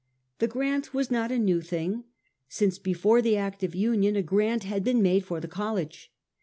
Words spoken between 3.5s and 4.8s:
of Union a grant